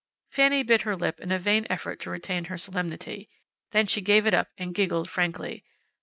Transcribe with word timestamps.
Fanny 0.31 0.63
bit 0.63 0.81
her 0.81 0.95
lip 0.95 1.19
in 1.19 1.31
a 1.31 1.37
vain 1.37 1.67
effort 1.69 1.99
to 1.99 2.09
retain 2.09 2.45
her 2.45 2.57
solemnity. 2.57 3.29
Then 3.69 3.85
she 3.85 4.01
gave 4.01 4.25
it 4.25 4.33
up 4.33 4.47
and 4.57 4.73
giggled, 4.73 5.07
frankly. 5.11 5.63